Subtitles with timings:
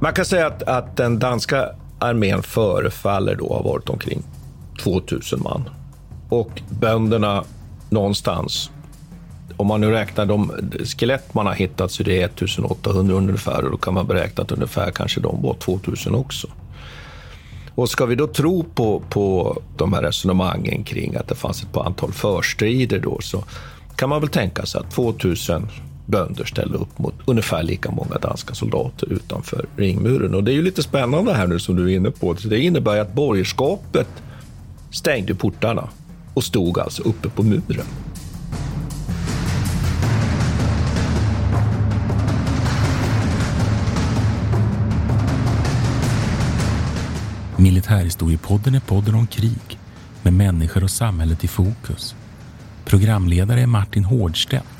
[0.00, 1.68] Man kan säga att, att den danska
[1.98, 4.22] armén förefaller då ha varit omkring
[4.82, 5.70] 2000 man.
[6.28, 7.44] Och bönderna
[7.90, 8.70] någonstans,
[9.56, 10.52] om man nu räknar de
[10.84, 14.52] skelett man har hittat så det är 1800 ungefär och då kan man beräkna att
[14.52, 16.48] ungefär kanske de var 2000 också.
[17.74, 21.76] Och ska vi då tro på, på de här resonemangen kring att det fanns ett
[21.76, 23.44] antal förstrider då så
[23.96, 25.68] kan man väl tänka sig att 2000
[26.10, 30.34] bönder ställde upp mot ungefär lika många danska soldater utanför ringmuren.
[30.34, 32.32] Och det är ju lite spännande här nu som du är inne på.
[32.32, 34.08] Det innebär att borgerskapet
[34.90, 35.88] stängde portarna
[36.34, 37.86] och stod alltså uppe på muren.
[47.56, 49.78] Militärhistoriepodden är podden om krig
[50.22, 52.14] med människor och samhället i fokus.
[52.84, 54.79] Programledare är Martin Hårdstedt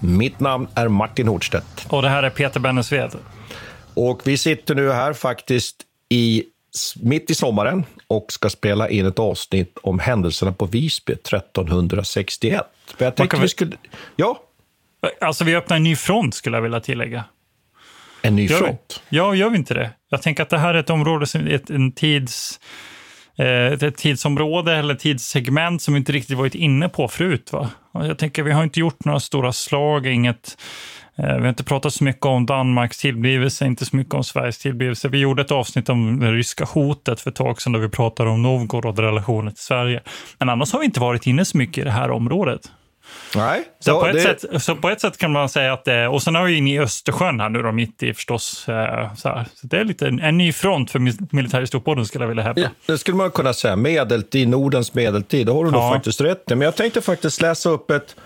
[0.00, 1.86] Mitt namn är Martin Hårdstedt.
[1.88, 3.10] Och det här är Peter Bennesved.
[3.94, 5.76] Och vi sitter nu här faktiskt
[6.08, 6.44] i,
[7.02, 12.62] mitt i sommaren och ska spela in ett avsnitt om händelserna på Visby 1361.
[12.96, 13.42] För jag tänkte vi...
[13.42, 13.76] vi skulle...
[14.16, 14.40] Ja?
[15.20, 17.24] Alltså, vi öppnar en ny front, skulle jag vilja tillägga.
[18.22, 19.02] En ny gör front?
[19.08, 19.16] Vi?
[19.16, 19.90] Ja, gör vi inte det?
[20.08, 22.60] Jag tänker att det här är ett område, ett, en tids
[23.40, 27.52] Eh, ett tidsområde eller tidssegment som vi inte riktigt varit inne på förut.
[27.52, 27.70] Va?
[27.92, 30.58] Jag tänker, vi har inte gjort några stora slag, inget,
[31.16, 34.58] eh, vi har inte pratat så mycket om Danmarks tillblivelse, inte så mycket om Sveriges
[34.58, 35.08] tillblivelse.
[35.08, 38.30] Vi gjorde ett avsnitt om det ryska hotet för ett tag sedan, där vi pratade
[38.30, 40.00] om Novgorod-relationen till Sverige.
[40.38, 42.60] Men annars har vi inte varit inne så mycket i det här området.
[43.36, 43.64] Nej.
[43.78, 44.22] Så, ja, på ett det...
[44.22, 46.68] sätt, så på ett sätt kan man säga att det Och sen har vi in
[46.68, 48.68] i Östersjön här nu då, mitt i förstås.
[48.68, 49.46] Eh, så, här.
[49.54, 50.98] så det är lite en, en ny front för
[51.36, 52.62] militärhistoriepodden skulle jag vilja hävda.
[52.62, 53.76] Ja, det skulle man kunna säga.
[53.76, 55.46] Medeltid, Nordens medeltid.
[55.46, 55.82] Det har du ja.
[55.82, 56.54] nog faktiskt rätt i.
[56.54, 58.16] Men jag tänkte faktiskt läsa upp ett,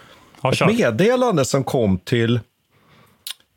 [0.42, 2.40] ja, ett meddelande som kom till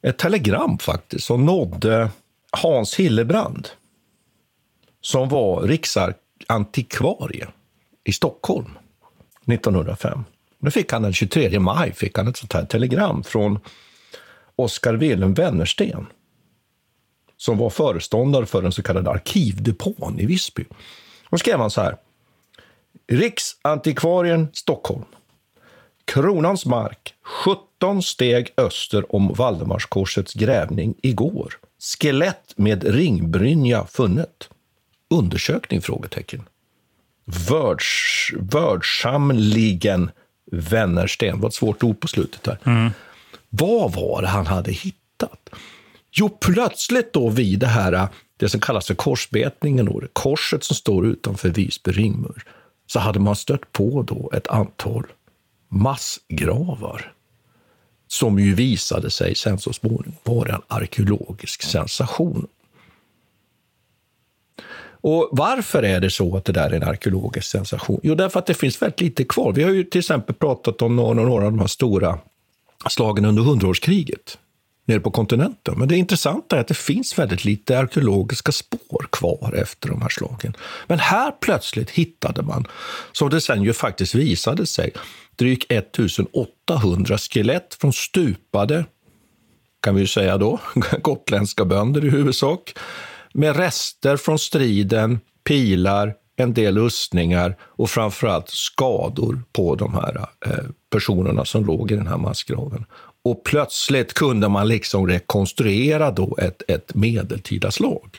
[0.01, 2.09] ett telegram faktiskt, som nådde
[2.51, 3.67] Hans Hillebrand,
[5.01, 7.47] som var riksantikvarie
[8.03, 8.77] i Stockholm
[9.45, 10.23] 1905.
[10.59, 13.59] Nu fick han den 23 maj fick han ett sånt här telegram från
[14.55, 16.07] Oskar Wilhelm Wennersten
[17.37, 20.65] som var föreståndare för den så kallade arkivdepån i Visby.
[21.29, 21.97] Då skrev han så här.
[23.07, 25.05] Riksantikvarien Stockholm.
[26.05, 27.13] Kronans mark
[27.45, 31.59] 17 steg öster om Valdemarskorsets grävning igår.
[31.79, 34.49] Skelett med ringbrynja funnet.
[35.09, 35.81] Undersökning?
[35.81, 36.49] frågetecken.
[37.49, 40.11] Vörds, vördsamligen
[40.51, 41.35] Wennersten.
[41.35, 42.57] Det var ett svårt ord på slutet där.
[42.63, 42.91] Mm.
[43.49, 45.49] Vad var det han hade hittat?
[46.11, 51.07] Jo, plötsligt då vid det här, det som kallas för korsbetningen, då, korset som står
[51.07, 52.43] utanför Visby ringmur,
[52.87, 55.03] så hade man stött på då ett antal
[55.69, 57.13] massgravar
[58.07, 62.47] som ju visade sig sen så småningom vara en arkeologisk sensation.
[65.07, 67.99] Och Varför är det så att det där är en arkeologisk sensation?
[68.03, 69.53] Jo, därför att det finns väldigt lite kvar.
[69.53, 72.19] Vi har ju till exempel pratat om några, några av de här stora
[72.89, 74.37] slagen under hundraårskriget
[74.85, 75.75] nere på kontinenten.
[75.77, 80.09] Men det intressanta är att det finns väldigt lite arkeologiska spår kvar efter de här
[80.09, 80.53] slagen.
[80.87, 82.67] Men här plötsligt hittade man,
[83.11, 84.93] som det sen ju faktiskt visade sig,
[85.35, 88.85] drygt 1800 skelett från stupade,
[89.81, 90.59] kan vi ju säga då,
[91.01, 92.73] gotländska bönder i huvudsak,
[93.33, 100.65] med rester från striden, pilar, en del rustningar och framförallt skador på de här eh,
[100.91, 102.85] personerna som låg i den här massgraven.
[103.23, 108.17] Och plötsligt kunde man liksom rekonstruera då ett, ett medeltida slag.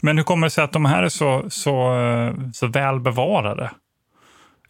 [0.00, 3.70] Men hur kommer det sig att de här är så, så, eh, så väl bevarade?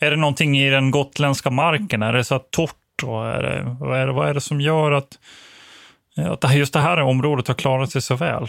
[0.00, 2.02] Är det någonting i den gotländska marken?
[2.02, 3.02] Är det så torrt?
[3.04, 5.18] Och är det, vad, är det, vad är det som gör att,
[6.16, 8.48] att just det här området har klarat sig så väl?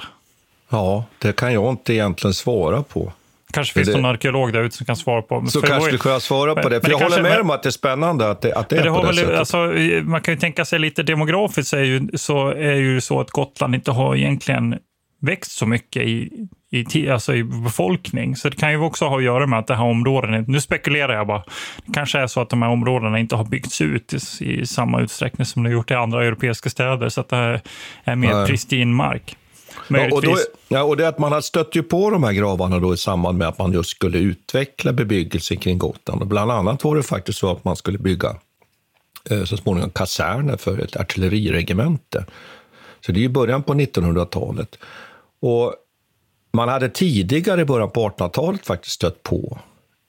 [0.69, 3.13] Ja, det kan jag inte egentligen svara på.
[3.53, 5.45] Kanske finns det- det någon arkeolog där ute som kan svara på.
[5.47, 6.75] Så För det kanske du kan svara på det.
[6.75, 8.69] men För det jag kanske- håller med om att det är spännande att det, att
[8.69, 9.39] det Men är det på det väl, sättet.
[9.39, 9.57] alltså,
[10.03, 13.29] man kan ju tänka sig lite demografiskt så är ju så, är ju så att
[13.31, 14.75] Gotland inte har egentligen
[15.21, 16.29] växt så mycket i,
[16.93, 18.35] i, alltså i befolkning.
[18.35, 21.13] Så det kan ju också ha att göra med att det här områdena, nu spekulerar
[21.13, 21.43] jag bara,
[21.85, 25.01] det kanske är så att de här områdena inte har byggts ut i, i samma
[25.01, 27.61] utsträckning som det har gjort i andra europeiska städer, så att det här
[28.03, 28.47] är mer Nej.
[29.89, 30.37] Ja, och, då,
[30.67, 32.97] ja, och det är att man har stött ju på de här gravarna då i
[32.97, 36.21] samband med att man just skulle utveckla bebyggelsen kring Gotland.
[36.21, 38.35] Och bland annat var det faktiskt så att man skulle bygga
[39.29, 42.25] eh, så småningom kaserner för ett artilleriregemente.
[43.05, 44.77] Så det är ju början på 1900-talet.
[45.41, 45.73] Och
[46.53, 49.59] man hade tidigare, i början på 1800-talet, faktiskt stött på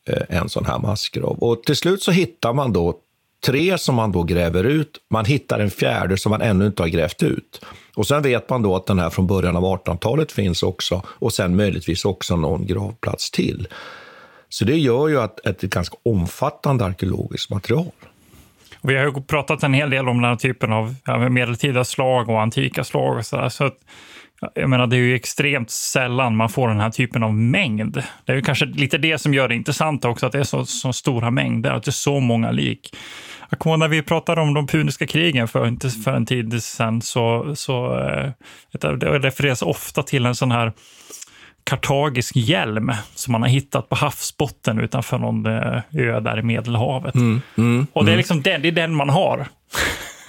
[0.09, 1.39] eh, en sån här massgrav.
[1.39, 2.99] Och till slut så hittar man då
[3.47, 5.01] tre som man då gräver ut.
[5.09, 7.65] Man hittar en fjärde som man ännu inte har grävt ut.
[7.95, 11.33] Och sen vet man då att den här från början av 1800-talet finns också och
[11.33, 13.69] sen möjligtvis också någon gravplats till.
[14.49, 17.91] Så det gör ju att ett ganska omfattande arkeologiskt material.
[18.83, 20.95] Vi har ju pratat en hel del om den här typen av
[21.31, 23.49] medeltida slag och antika slag och sådär.
[23.49, 23.77] Så att,
[24.55, 28.03] jag menar, det är ju extremt sällan man får den här typen av mängd.
[28.25, 30.65] Det är ju kanske lite det som gör det intressant också, att det är så,
[30.65, 32.97] så stora mängder, att det är så många lik.
[33.51, 36.63] Jag kommer ihåg när vi pratade om de puniska krigen för, inte för en tid
[36.63, 38.31] sedan, så, så eh,
[38.73, 40.73] det refereras ofta till en sån här
[41.65, 47.15] kartagisk hjälm som man har hittat på havsbotten utanför någon eh, ö där i Medelhavet.
[47.93, 49.47] och det är liksom den, det är den man har.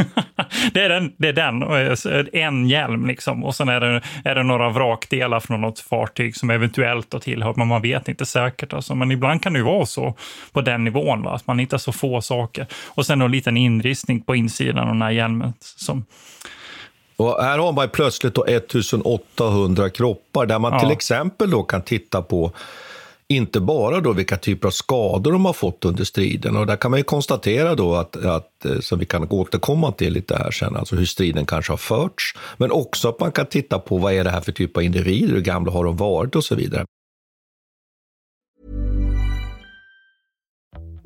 [0.73, 3.43] det, är den, det är den, och är en hjälm liksom.
[3.43, 7.55] Och sen är det, är det några vrakdelar från något fartyg som eventuellt har tillhört,
[7.55, 8.73] men man vet inte säkert.
[8.73, 8.95] Alltså.
[8.95, 10.15] Men ibland kan det ju vara så
[10.51, 11.31] på den nivån, va?
[11.35, 12.65] att man hittar så få saker.
[12.87, 16.05] Och sen en liten inristning på insidan av den här hjälmen som
[17.17, 20.79] Och här har man plötsligt då 1800 kroppar där man Ja.
[20.79, 22.51] till exempel då kan titta på
[23.35, 26.57] inte bara då vilka typer av skador de har fått under striden.
[26.57, 30.13] Och där kan man ju konstatera då att, att eh, som vi kan återkomma till
[30.13, 32.35] lite här sen, alltså hur striden kanske har förts.
[32.57, 35.33] Men också att man kan titta på vad är det här för typ av individer,
[35.33, 36.85] hur gamla har de varit och så vidare.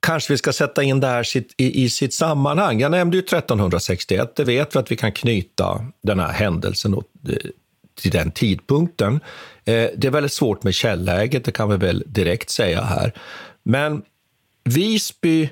[0.00, 2.80] kanske vi ska sätta in det här sitt, i, i sitt sammanhang.
[2.80, 7.06] Jag nämnde ju 1361, det vet vi att vi kan knyta den här händelsen åt,
[7.28, 7.36] eh,
[8.00, 9.14] till den tidpunkten.
[9.64, 13.12] Eh, det är väldigt svårt med källäget, det kan vi väl direkt säga här.
[13.62, 14.02] Men
[14.64, 15.48] Visby,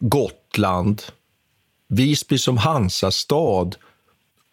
[0.00, 1.02] Gotland,
[1.88, 3.70] Visby som Hansastad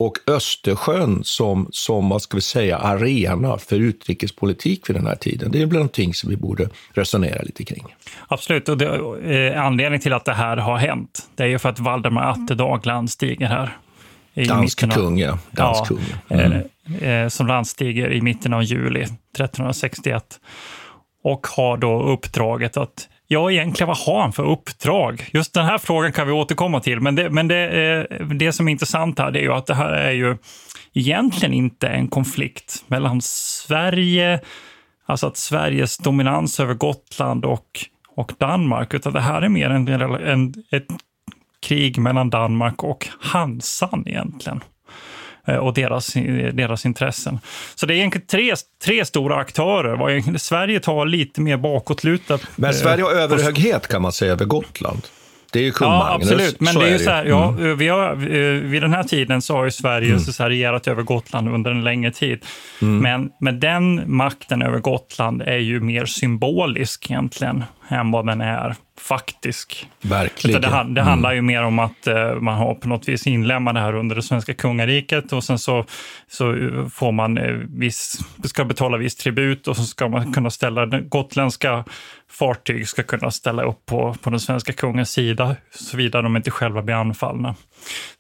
[0.06, 5.52] och Östersjön som, som vad ska vi säga, arena för utrikespolitik vid den här tiden.
[5.52, 7.96] Det är väl någonting som vi borde resonera lite kring.
[8.28, 11.70] Absolut, och det, eh, anledningen till att det här har hänt, det är ju för
[11.70, 13.78] att Valdemar Atterdag landstiger här.
[14.34, 15.40] I Dansk av- kung, ja.
[15.52, 16.40] Dansk ja, kung.
[16.40, 16.64] Mm.
[17.02, 20.40] eh, eh, som landstiger i mitten av juli 1361.
[21.24, 25.30] Och har då uppdraget att, ja egentligen vad har han för uppdrag?
[25.34, 28.68] Just den här frågan kan vi återkomma till, men det, men det, eh, det som
[28.68, 30.38] är intressant här det är ju att det här är ju
[30.94, 34.40] egentligen inte en konflikt mellan Sverige,
[35.06, 37.86] alltså att Sveriges dominans över Gotland och,
[38.16, 40.88] och Danmark, utan det här är mer en, en, ett
[41.62, 44.64] krig mellan Danmark och Hansan egentligen
[45.48, 46.14] eh, och deras,
[46.54, 47.40] deras intressen.
[47.76, 48.54] Så det är egentligen tre,
[48.86, 50.38] tre stora aktörer.
[50.38, 52.42] Sverige tar lite mer bakåtlutat.
[52.56, 55.02] Men Sverige har överhöghet kan man säga över Gotland.
[55.52, 56.32] Det är ju kung ja, Magnus.
[56.32, 56.60] absolut.
[56.60, 57.04] Men så det är ju det.
[57.04, 57.78] så här, ja, Mm.
[57.78, 60.20] vi har, eh, vid den här tiden så har ju Sverige Mm.
[60.20, 62.46] så här regerat över Gotland under en längre tid.
[62.82, 62.98] Mm.
[63.00, 68.76] Men, men den makten över Gotland är ju mer symbolisk egentligen än vad den är
[69.04, 69.88] faktisk.
[70.02, 70.62] Verkligen.
[70.62, 71.08] Det, det Mm.
[71.08, 74.16] handlar ju mer om att eh, man har på något vis inlämnat det här under
[74.16, 75.86] det svenska kungariket och sen så,
[76.28, 80.50] så eh, får man eh, viss, ska betala viss tribut och så ska man kunna
[80.50, 81.84] ställa, gotländska
[82.32, 86.82] fartyg ska kunna ställa upp på, på den svenska kungens sida, såvida de inte själva
[86.82, 87.56] blir anfallna.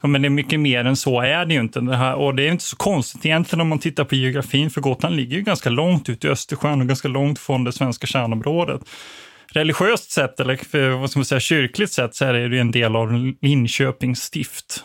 [0.01, 1.79] Men det är mycket mer än så är det ju inte.
[1.79, 4.81] Det här, och det är inte så konstigt egentligen om man tittar på geografin, för
[4.81, 8.81] Gotland ligger ju ganska långt ut i Östersjön och ganska långt från det svenska kärnområdet
[9.53, 12.95] religiöst sett, eller för, vad ska man säga, kyrkligt sett, så är det en del
[12.95, 14.83] av Linköpings stift.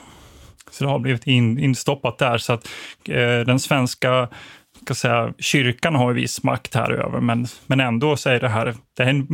[0.70, 2.38] Så det har blivit in, instoppat där.
[2.38, 2.68] Så att
[3.08, 4.28] eh, den svenska
[4.84, 8.48] ska säga, kyrkan har ju viss makt här över, men, men ändå så är det
[8.48, 9.26] här det är en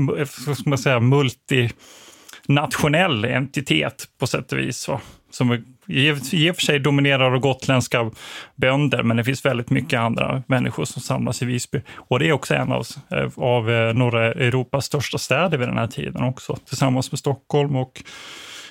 [0.46, 4.88] vad ska man säga, multinationell entitet på sätt och vis.
[4.88, 5.00] Va?
[5.34, 8.10] som i i och för sig dominerar av gotländska
[8.56, 11.82] bönder, men det finns väldigt mycket andra människor som samlas i Visby.
[11.94, 15.78] Och det är också en av, eh, av eh, norra Europas största städer vid den
[15.78, 18.02] här tiden också, tillsammans med Stockholm och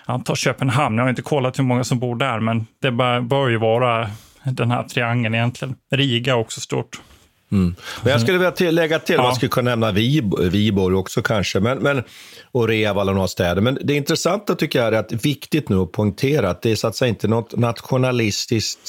[0.05, 0.97] antar Köpenhamn.
[0.97, 4.09] Jag har inte kollat hur många som bor där, men det bör, bör ju vara
[4.43, 5.75] den här triangeln egentligen.
[5.91, 7.01] Riga är också stort.
[7.53, 7.75] Mm.
[8.03, 9.23] Men jag skulle vilja till, lägga till, Ja.
[9.23, 12.03] man skulle kunna nämna Vib- Viborg också kanske, men, men,
[12.51, 13.61] och Reval och några städer.
[13.61, 16.87] Men det intressanta tycker jag är att viktigt nu att poängtera att det är så
[16.87, 18.79] att säga inte något nationalistiskt.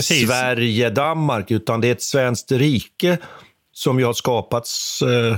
[0.00, 3.18] Sverige-Danmark, utan det är ett svenskt rike
[3.72, 5.36] som ju har skapats eh,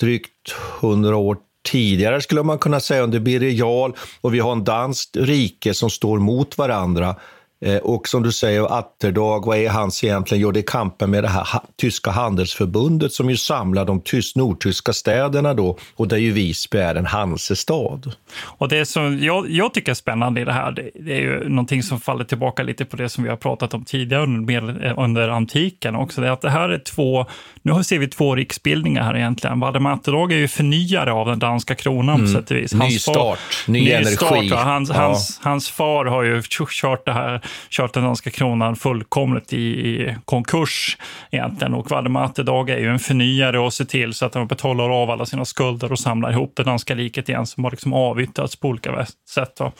[0.00, 4.64] drygt hundra år tidigare skulle man kunna säga under Birger Jarl och vi har en
[4.64, 7.16] danskt rike som står mot varandra.
[7.64, 10.42] Eh, Och som du säger, Atterdag, vad är hans egentligen?
[10.42, 11.46] Jo, det är kampen med det här
[11.80, 16.94] tyska handelsförbundet som ju samlar de tyst, nordtyska städerna då och där ju Visby är
[16.94, 18.12] en hansestad.
[18.42, 21.48] Och det som jag, jag tycker är spännande i det här, det, det är ju
[21.48, 24.92] någonting som faller tillbaka lite på det som vi har pratat om tidigare under, eh,
[24.98, 26.20] under antiken också.
[26.20, 27.26] Det är att det här är två,
[27.62, 29.60] nu ser vi två riksbildningar här egentligen.
[29.60, 32.32] Valdemar Atterdag är ju förnyare av den danska kronan på Mm.
[32.34, 32.72] sätt och vis.
[32.74, 34.16] Ny far- start, ny ny energi.
[34.16, 34.94] Start, hans, Ja.
[34.94, 37.40] hans, hans far har ju kört, det här,
[37.70, 40.96] kört den danska kronan fullkomligt i, i konkurs
[41.30, 41.74] egentligen.
[41.74, 45.10] Och Valdemar Atterdag är ju en förnyare och ser till så att de betalar av
[45.10, 48.68] alla sina skulder och samlar ihop det danska riket igen som har liksom avyttrats på
[48.68, 49.56] olika sätt.
[49.58, 49.72] Då.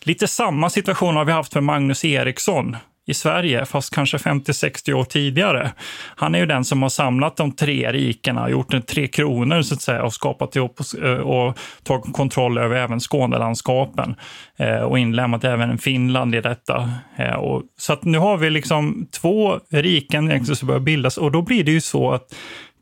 [0.00, 5.04] Lite samma situation har vi haft med Magnus Eriksson i Sverige, fast kanske 50-60 år
[5.04, 5.72] tidigare.
[6.16, 9.74] Han är ju den som har samlat de tre rikena, gjort en tre kronor så
[9.74, 14.14] att säga och skapat ihop och, eh, tagit kontroll över även Skånelandskapen
[14.56, 16.90] eh, och inlämnat även Finland i detta.
[17.16, 21.42] Eh, och, så att nu har vi liksom två riken som börjar bildas och då
[21.42, 22.34] blir det ju så att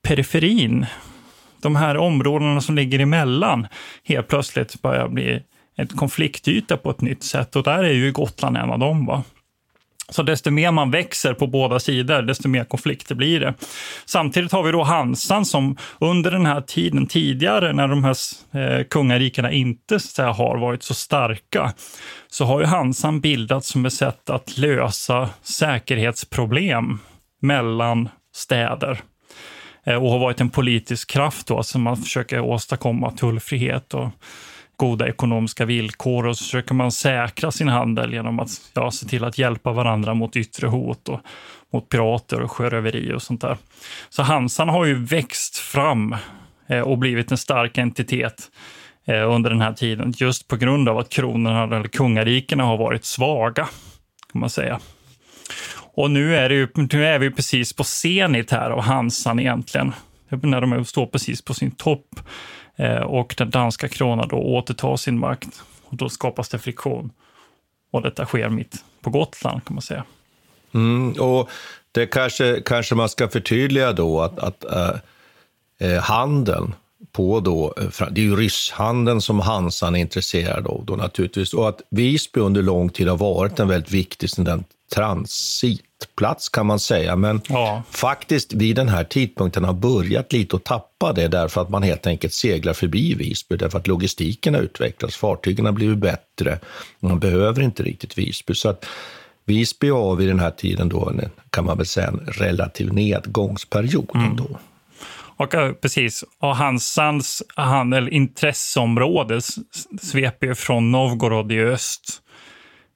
[0.03, 0.87] periferin,
[1.63, 3.67] de här områdena som ligger emellan,
[4.05, 5.43] helt plötsligt börjar bli
[5.79, 9.07] ett konfliktyta på ett nytt sätt och där är ju Gotland en av dem.
[9.07, 9.23] Va?
[10.13, 13.55] Så desto mer man växer på båda sidor, desto mer konflikter blir det.
[14.05, 18.17] Samtidigt har vi då Hansan som under den här tiden tidigare, när de här
[18.53, 21.73] eh, kungarikena inte så här, har varit så starka,
[22.31, 26.99] så har ju Hansan bildats som ett sätt att lösa säkerhetsproblem
[27.43, 29.01] mellan städer
[29.87, 34.09] eh, och har varit en politisk kraft då, som man försöker åstadkomma tullfrihet och
[34.83, 39.25] goda ekonomiska villkor och så försöker man säkra sin handel genom att ja, se till
[39.25, 41.21] att hjälpa varandra mot yttre hot och
[41.73, 43.57] mot pirater och sjöröveri och sånt där.
[44.09, 46.17] Så Hansan har ju växt fram
[46.67, 48.51] eh, och blivit en stark entitet
[49.05, 53.05] eh, under den här tiden just på grund av att kronorna eller kungarikena har varit
[53.05, 53.69] svaga,
[54.33, 54.81] kan man säga.
[55.95, 59.93] Och nu är, det ju, nu är vi precis på zenit här av Hansan egentligen.
[60.29, 62.21] När de står precis på sin topp
[62.83, 65.63] Eh, och den danska kronan då återtar sin makt.
[65.85, 67.11] Och då skapas det friktion.
[67.91, 70.05] Och detta sker mitt på Gotland kan man säga.
[70.75, 71.51] Mm, och
[71.93, 74.95] det kanske, kanske man ska förtydliga då att, att eh,
[75.81, 76.75] eh handeln
[77.13, 81.55] på då, eh, det är ju rysshandeln som Hansan är intresserad av då naturligtvis.
[81.55, 84.45] Och att Visby under lång tid har varit en väldigt viktig sån
[84.95, 87.17] transitplats kan man säga.
[87.17, 87.83] Men Ja.
[87.91, 92.07] faktiskt vid den här tidpunkten har börjat lite att tappa det därför att man helt
[92.07, 96.59] enkelt seglar förbi Visby därför att logistiken har utvecklats, fartygen har blivit bättre.
[97.01, 98.55] Man behöver inte riktigt Visby.
[98.55, 98.87] Så att
[99.45, 101.13] Visby har vid den här tiden då
[101.51, 104.37] kan man väl säga en relativ nedgångsperiod.
[104.37, 104.59] Då.
[105.37, 109.41] Och precis, och Hansans handel, intresseområde
[110.03, 112.23] sveper ju från Novgorod i öst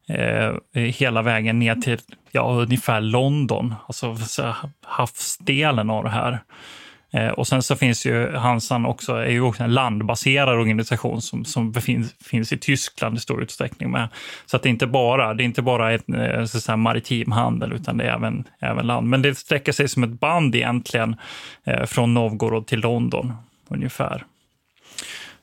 [0.09, 1.99] eh, hela vägen ner till
[2.31, 4.17] ja, ungefär London, alltså
[4.83, 6.41] havsdelen av det här.
[7.13, 11.45] Eh, och sen så finns ju Hansan också, är ju också en landbaserad organisation som,
[11.45, 14.09] som befinns, finns i Tyskland i stor utsträckning med.
[14.47, 17.33] Så att det är inte bara, det är inte bara ett, eh, så säga, maritim
[17.33, 19.09] handel, utan det är även, även land.
[19.09, 21.17] Men det sträcker sig som ett band egentligen
[21.65, 23.33] eh, från Novgorod till London
[23.69, 24.25] ungefär.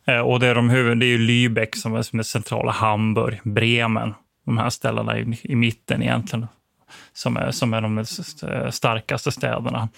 [0.05, 2.71] Eh, och det är, de huvud, det är ju Lübeck som är, som är centrala,
[2.71, 4.13] Hamburg, Bremen,
[4.45, 6.47] de här ställena i, i mitten egentligen,
[7.13, 8.05] som är, som är de
[8.71, 9.89] starkaste städerna.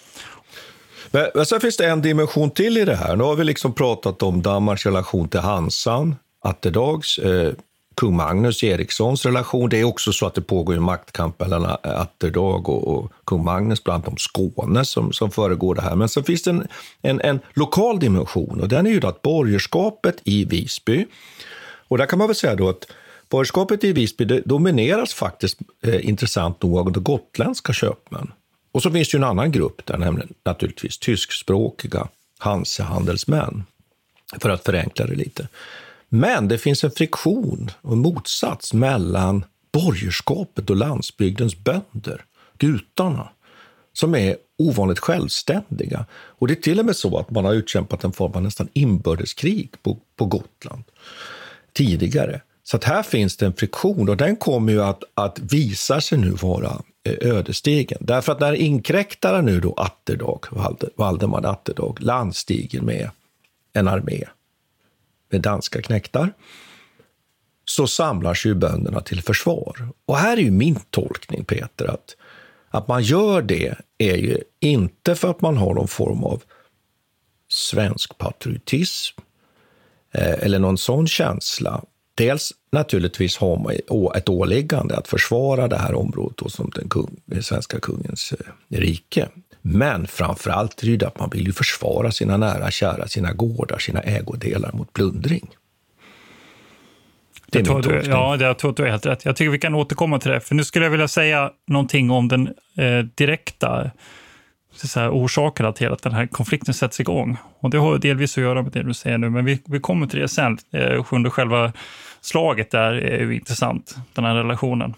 [1.11, 3.15] Men, men sen finns det en dimension till i det här.
[3.15, 7.53] Nu har vi liksom pratat om Danmarks relation till Hansan, Atterdags, eh,
[7.95, 9.69] kung Magnus Erikssons relation.
[9.69, 13.83] Det är också så att det pågår en maktkamp mellan Atterdag och, och kung Magnus,
[13.83, 15.95] bland annat om Skåne som, som föregår det här.
[15.95, 16.67] Men sen finns det en,
[17.01, 21.05] en, en lokal dimension och den är ju att borgerskapet i Visby,
[21.87, 22.87] och där kan man väl säga då att
[23.35, 28.31] borgerskapet i Visby domineras faktiskt eh, intressant nog av gotländska köpmän.
[28.71, 32.07] Och så finns det en annan grupp där, nämligen naturligtvis tyskspråkiga
[32.39, 33.63] Hansehandelsmän,
[34.39, 35.47] för att förenkla det lite.
[36.09, 42.25] Men det finns en friktion och en motsats mellan borgerskapet och landsbygdens bönder,
[42.57, 43.29] gutarna,
[43.93, 46.05] som är ovanligt självständiga.
[46.13, 48.67] Och det är till och med så att man har utkämpat en form av nästan
[48.73, 50.83] inbördeskrig på, på Gotland
[51.73, 52.41] tidigare.
[52.67, 56.17] Så att här finns det en friktion och den kommer ju att, att visa sig
[56.17, 57.97] nu vara eh, ödesdigen.
[58.01, 60.45] Därför att när inkräktare nu då Atterdag,
[60.95, 63.09] Valdemar Atterdag, landstiger med
[63.73, 64.23] en armé
[65.29, 66.33] med danska knäktar,
[67.65, 69.89] så samlar sig ju bönderna till försvar.
[70.05, 72.15] Och här är ju min tolkning, Peter, att,
[72.69, 76.43] att man gör det är ju inte för att man har någon form av
[77.49, 79.19] svensk patriotism
[80.11, 81.83] eh, eller någon sån känsla,
[82.15, 83.73] Dels naturligtvis har man
[84.15, 89.27] ett åliggande att försvara det här området som den, kung, den svenska kungens eh, rike.
[89.61, 93.77] Men framför allt är det att man vill ju försvara sina nära kära, sina gårdar,
[93.77, 95.47] sina ägodelar mot plundring.
[97.47, 99.25] Det är jag tror du, ja, jag tror att du har helt rätt.
[99.25, 100.39] Jag tycker vi kan återkomma till det.
[100.39, 103.91] För nu skulle jag vilja säga någonting om den eh, direkta
[104.77, 107.37] så här, orsakerna till att den här konflikten sätts igång.
[107.59, 110.07] Och det har delvis att göra med det du säger nu, men vi, vi kommer
[110.07, 110.57] till det sen.
[110.73, 111.73] Eh, under själva
[112.21, 114.93] slaget där är ju intressant, den här relationen.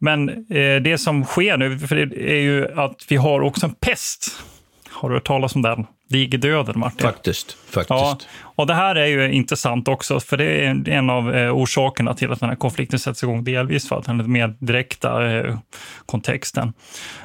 [0.00, 3.74] Men eh, det som sker nu för det är ju att vi har också en
[3.74, 4.42] pest.
[4.96, 5.86] Har du hört talas om den?
[6.08, 7.00] digerdöden, Martin.
[7.00, 7.52] Faktiskt.
[7.52, 7.90] faktiskt.
[7.90, 12.14] Ja, och det här är ju intressant också, för det är en av eh, orsakerna
[12.14, 15.58] till att den här konflikten sätts igång, delvis för att den mer direkta eh,
[16.06, 16.72] kontexten.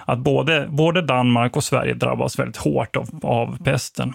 [0.05, 4.13] Att både, både Danmark och Sverige drabbas väldigt hårt av, av pesten.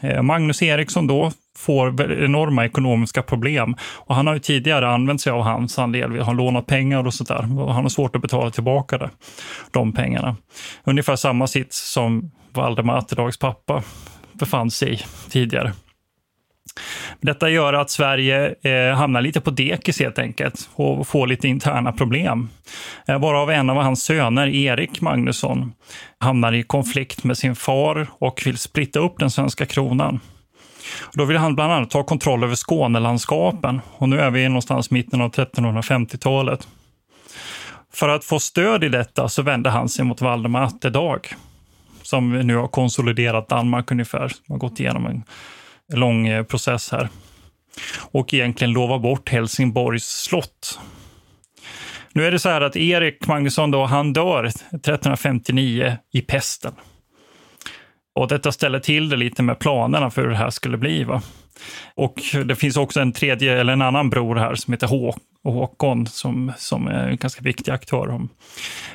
[0.00, 3.76] Eh, Magnus Eriksson då får enorma ekonomiska problem.
[3.94, 7.42] Och han har ju tidigare använt sig av hans andel, har lånat pengar och sådär.
[7.42, 9.10] Han har svårt att betala tillbaka det,
[9.70, 10.36] de pengarna.
[10.84, 13.82] Ungefär samma sits som Valdemar Atterdags pappa
[14.32, 15.72] befann sig i tidigare.
[17.20, 21.92] Detta gör att Sverige eh, hamnar lite på dekis helt enkelt och får lite interna
[21.92, 22.48] problem.
[23.08, 25.72] Eh, varav en av hans söner, Erik Magnusson,
[26.18, 30.20] hamnar i konflikt med sin far och vill splitta upp den svenska kronan.
[31.12, 35.20] Då vill han bland annat ta kontroll över Skånelandskapen och nu är vi någonstans mitten
[35.20, 36.68] av 1350-talet.
[37.92, 41.34] För att få stöd i detta så vände han sig mot Valdemar Atterdag
[42.06, 45.22] som nu har konsoliderat Danmark ungefär, som har gått igenom en
[45.98, 47.08] lång eh, process här.
[48.12, 50.78] Och egentligen lova bort Helsingborgs slott.
[52.12, 56.72] Nu är det så här att Erik Magnusson då, han dör 1359 i pesten.
[58.14, 61.04] Och detta ställer till det lite med planerna för hur det här skulle bli.
[61.04, 61.22] Va?
[61.94, 64.86] Och det finns också en tredje, eller en annan bror här som heter
[65.44, 68.20] och Håkon som, som är en ganska viktig aktör.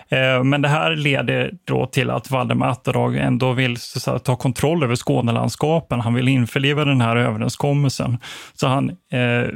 [0.10, 4.84] Eh, men det här leder då till att Valdemar Atterdag ändå vill säga, ta kontroll
[4.84, 6.00] över Skånelandskapen.
[6.00, 8.18] Han vill införliva den här överenskommelsen.
[8.54, 9.48] Så han eh,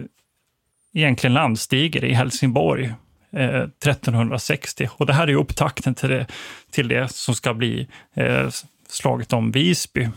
[0.93, 2.93] egentligen landstiger i Helsingborg
[3.31, 4.89] eh, 1360.
[4.91, 6.25] Och det här är upptakten till det,
[6.71, 8.49] till det som ska bli eh,
[8.89, 10.09] slaget om Visby.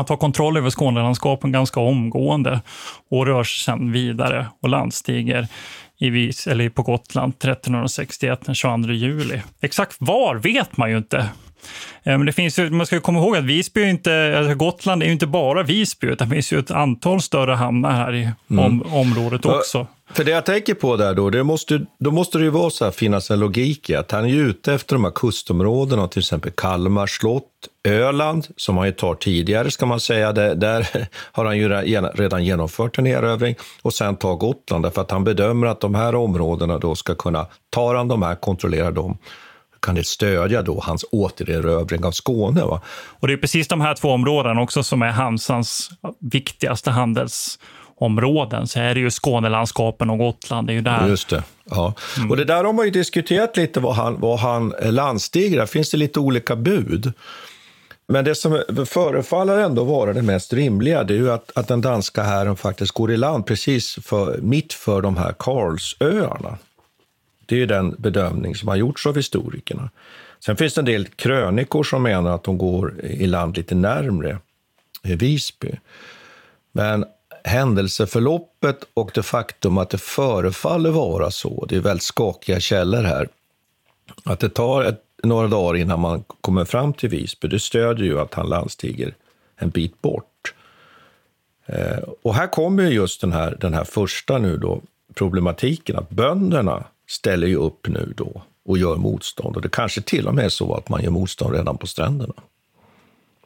[0.00, 2.60] Han tar kontroll över Skånelandskapen ganska omgående
[3.10, 5.48] och rör sig sedan vidare och landstiger
[5.98, 9.42] i Vis, eller på Gotland 1361 den 22 juli.
[9.60, 11.18] Exakt var vet man ju inte.
[12.02, 15.06] Eh, men det finns ju, man ska komma ihåg att Visby inte, alltså Gotland är
[15.06, 18.64] ju inte bara Visby, utan det finns ju ett antal större hamnar här i mm.
[18.64, 19.86] om, området också.
[20.12, 22.84] För det jag tänker på där då, det måste, då måste det ju vara så
[22.84, 26.50] här, finnas en logik i att han är ute efter de här kustområdena, till exempel
[26.50, 27.44] Kalmar slott,
[27.84, 31.68] Öland, som han ju tar tidigare ska man säga, där, där har han ju
[32.14, 36.14] redan genomfört en erövring, och sen tar Gotland, därför att han bedömer att de här
[36.14, 39.18] områdena då ska kunna, tar han de här, kontrollera dem,
[39.82, 42.64] kan det stödja då hans återerövring av Skåne.
[42.64, 42.80] Va?
[42.88, 47.58] Och det är precis de här två områdena också som är Hansans viktigaste handels
[48.00, 50.66] områden Så är det ju Skånelandskapen och Gotland.
[50.66, 51.08] Det är ju där.
[51.08, 51.42] Just det.
[51.64, 51.94] Ja.
[52.30, 55.66] Och det där har man ju diskuterat lite, vad han, vad han landstiger.
[55.66, 57.12] Finns det lite olika bud.
[58.08, 61.80] Men det som förefaller ändå vara det mest rimliga det är ju att, att den
[61.80, 66.58] danska hären faktiskt går i land precis för, mitt för de här Karlsöarna.
[67.46, 69.90] Det är den bedömning som har gjorts av historikerna.
[70.44, 74.38] Sen finns det en del krönikor som menar att de går i land lite närmre
[75.04, 75.72] eh, Visby.
[76.72, 77.04] Men
[77.44, 83.28] händelseförloppet och det faktum att det förefaller vara så, det är väldigt skakiga källor här,
[84.24, 88.20] att det tar ett, några dagar innan man kommer fram till Visby, det stödjer ju
[88.20, 89.14] att han landstiger
[89.56, 90.54] en bit bort.
[91.66, 94.80] Eh, och här kommer just den här, den här första nu då,
[95.14, 99.56] problematiken, att bönderna ställer ju upp nu då och gör motstånd.
[99.56, 102.34] Och det kanske till och med är så att man gör motstånd redan på stränderna.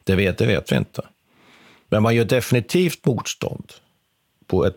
[0.03, 1.01] Det vet, det vet vi inte.
[1.89, 3.71] Men man gör definitivt motstånd
[4.47, 4.75] på ett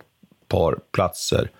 [0.48, 1.50] par platser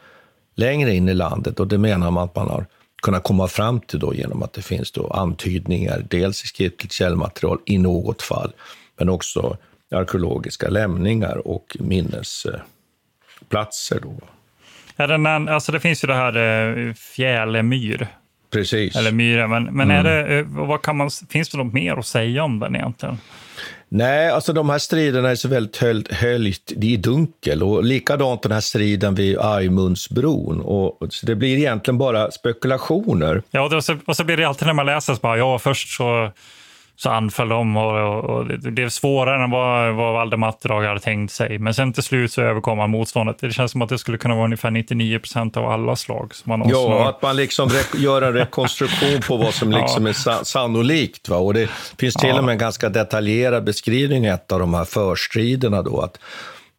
[0.55, 2.66] längre in i landet och det menar man att man har
[3.03, 7.59] kunnat komma fram till då genom att det finns då antydningar, dels i skriftligt källmaterial
[7.66, 8.53] i något fall,
[8.99, 9.57] men också
[9.90, 12.62] arkeologiska lämningar och minnesplatser.
[14.03, 14.21] Då.
[14.97, 18.09] Ja, den, alltså det finns ju det här eh, fjälemyr.
[18.51, 18.97] Precis.
[18.97, 19.97] Eller myren, men, men mm.
[19.97, 23.18] är det, eh, vad kan man, finns det något mer att säga om den egentligen?
[23.88, 27.62] Nej, alltså de här striderna är så väldigt höljt, höljt i dunkel.
[27.62, 30.61] Och likadant den här striden vid Ajmundsbron.
[30.61, 33.42] Och, så det blir egentligen bara spekulationer.
[33.51, 35.96] Ja, och så, och så blir det alltid när man läser så bara, ja, först
[35.96, 36.33] så
[37.00, 41.32] så anföll de och, och, det blev svårare än vad, vad Valdemar Atterdag hade tänkt
[41.32, 41.58] sig.
[41.58, 43.38] Men sen till slut så överkom han motståndet.
[43.40, 46.34] Det känns som att det skulle kunna vara ungefär 99 procent av alla slag.
[46.34, 47.08] Som man ja, har...
[47.08, 50.08] att man liksom gör en rekonstruktion på vad som liksom ja.
[50.08, 51.28] är sa sannolikt.
[51.28, 51.37] Va?
[51.37, 52.38] Och det finns till ja.
[52.38, 55.82] och med en ganska detaljerad beskrivning i ett av de här förstriderna.
[55.82, 56.18] Då, att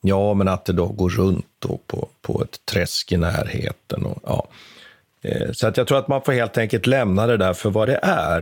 [0.01, 4.05] Ja, men att det då går runt då på, på ett träsk i närheten.
[4.05, 4.47] Och, ja.
[5.21, 7.87] Eh, så att jag tror att man får helt enkelt lämna det där för vad
[7.87, 8.41] det är.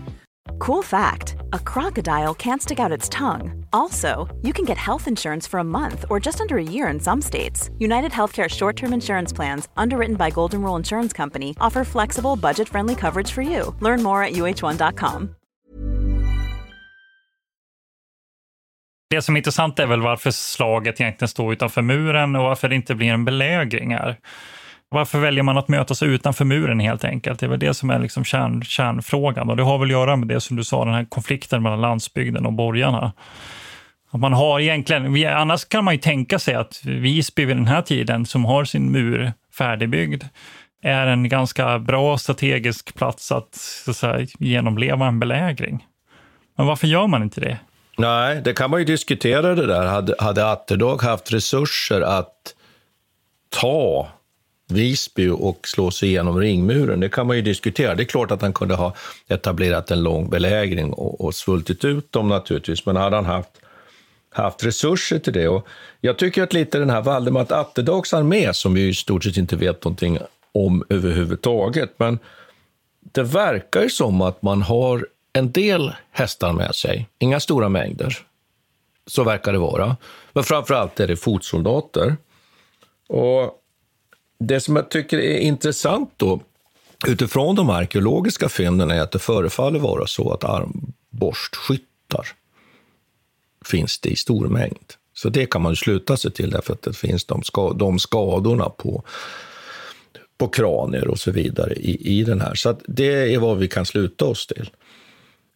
[0.61, 3.65] Cool fact a crocodile can't stick out its tongue.
[3.73, 6.99] Also, you can get health insurance for a month or just under a year in
[6.99, 7.71] some states.
[7.79, 12.69] United Healthcare short term insurance plans, underwritten by Golden Rule Insurance Company, offer flexible, budget
[12.69, 13.75] friendly coverage for you.
[13.79, 15.29] Learn more at uh1.com.
[19.09, 22.75] Det som är intressant är väl varför slaget egentligen står utanför muren och varför det
[22.75, 24.17] inte blir en belägring här.
[24.93, 27.39] Varför väljer man att mötas utanför muren helt enkelt?
[27.39, 30.15] Det är väl det som är liksom kärn, kärnfrågan och det har väl att göra
[30.15, 33.13] med det som du sa, den här konflikten mellan landsbygden och borgarna.
[34.11, 37.81] Att man har egentligen, annars kan man ju tänka sig att Visby vid den här
[37.81, 40.23] tiden, som har sin mur färdigbyggd,
[40.83, 45.85] är en ganska bra strategisk plats att, så att säga, genomleva en belägring.
[46.57, 47.57] Men varför gör man inte det?
[47.97, 49.85] Nej, det kan man ju diskutera det där.
[49.85, 52.55] Hade, hade Atterdag haft resurser att
[53.49, 54.07] ta
[54.71, 57.95] Visby och slå sig igenom ringmuren, det kan man ju diskutera.
[57.95, 58.93] Det är klart att han kunde ha
[59.27, 63.49] etablerat en lång belägring och, och svultit ut dem naturligtvis, men hade han haft,
[64.29, 65.47] haft resurser till det.
[65.47, 65.67] Och
[66.01, 69.55] jag tycker att lite den här Valdemar Atterdags armé, som vi i stort sett inte
[69.55, 70.19] vet någonting
[70.51, 72.19] om överhuvudtaget, men
[73.01, 78.17] det verkar ju som att man har en del hästar med sig, inga stora mängder.
[79.07, 79.97] Så verkar det vara.
[80.33, 82.17] Men framför allt är det fotsoldater.
[83.07, 83.60] Och
[84.41, 86.39] det som jag tycker är intressant då,
[87.07, 92.27] utifrån de arkeologiska fynden är att det förefaller vara så att armborstskyttar
[93.65, 94.93] finns det i stor mängd.
[95.13, 98.69] Så det kan man sluta sig till därför att det finns de, ska, de skadorna
[98.69, 99.03] på,
[100.37, 102.55] på kranier och så vidare i, i den här.
[102.55, 104.69] Så det är vad vi kan sluta oss till.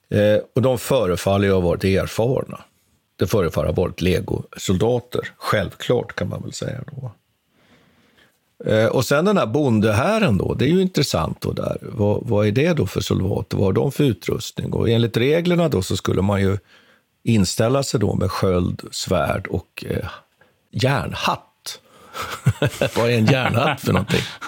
[0.10, 2.62] Eh, och de förefaller ju ha varit erfarna.
[3.16, 7.12] Det förefaller ha varit legosoldater, självklart kan man väl säga då.
[8.66, 11.78] Eh, och sen den här bondehären då, det är ju intressant då där.
[11.82, 13.58] Vad, vad är det då för soldater?
[13.58, 14.74] Vad har de för utrustning?
[14.74, 16.58] Och enligt reglerna då så skulle man ju
[17.24, 20.10] inställa sig då med sköld, svärd och eh,
[20.72, 21.42] järnhatt.
[22.96, 24.22] Vad är en järnhatt för någonting?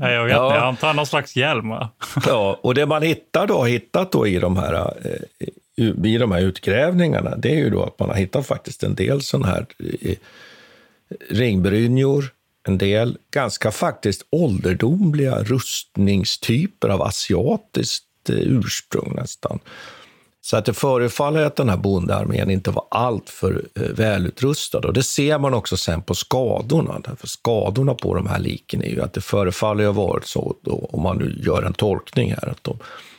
[0.00, 0.54] jag vet ja.
[0.54, 1.70] jag antar någon slags hjälm.
[2.26, 5.48] ja, och det man hittar då, hittat då i de här eh,
[6.04, 9.22] i de här utgrävningarna, det är ju då att man har hittat faktiskt en del
[9.22, 9.66] sådana här
[10.00, 10.16] eh,
[11.30, 12.24] ringbrynjor,
[12.66, 19.58] en del ganska faktiskt ålderdomliga rustningstyper av asiatiskt eh, ursprung nästan.
[20.40, 24.78] Så att det förefaller att den här bondearmén inte var alltför eh, välutrustad.
[24.78, 27.00] Och det ser man också sen på skadorna.
[27.04, 30.88] Därför skadorna på de här liken är ju att det förefaller ha varit så, då,
[30.92, 32.78] om man nu gör en tolkning här, att de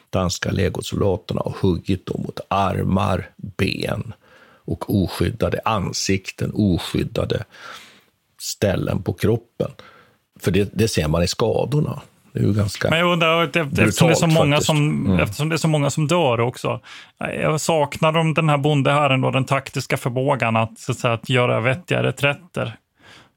[0.09, 4.13] danska legosoldaterna har huggit då mot armar, ben
[4.65, 7.43] och oskyddade ansikten, oskyddade
[8.39, 9.71] ställen på kroppen.
[10.39, 12.01] För det, det ser man i skadorna.
[12.33, 15.19] Det är ju ganska Men jag undrar, eftersom det, är så många som, mm.
[15.19, 16.79] eftersom det är så många som dör också.
[17.19, 21.29] Jag saknar de den här bondehären då, den taktiska förmågan att, så att, säga, att
[21.29, 22.77] göra vettiga reträtter.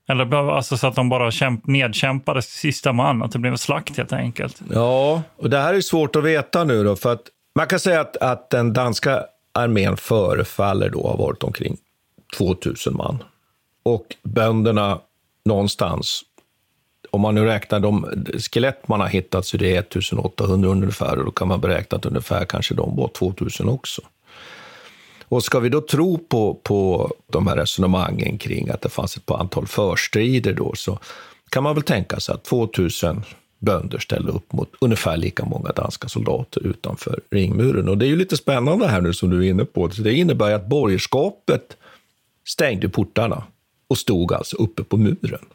[0.09, 4.13] Eller alltså så att de bara kämp, nedkämpade sista man, att det blev slakt helt
[4.13, 4.63] enkelt.
[4.71, 7.23] Ja, och det här är svårt att veta nu då, för att
[7.55, 11.77] man kan säga att, att den danska armén förefaller då ha varit omkring
[12.37, 13.23] 2000 man.
[13.83, 15.01] Och bönderna
[15.45, 16.23] någonstans
[17.11, 21.25] om man nu räknar de skelett man har hittat så det är 1800 ungefär och
[21.25, 24.03] då kan man beräkna att ungefär kanske de var 2000 också.
[25.25, 29.31] Och ska vi då tro på, på de här resonemangen kring att det fanns ett
[29.31, 30.99] antal förstrider då så
[31.51, 33.23] kan man väl tänka sig att 2000
[33.59, 37.89] bönder ställde upp mot ungefär lika många danska soldater utanför ringmuren.
[37.89, 39.87] Och det är ju lite spännande här nu som du är inne på.
[39.87, 41.77] Det innebär att borgerskapet
[42.45, 43.45] stängde portarna
[43.91, 45.47] och stod alltså uppe på muren.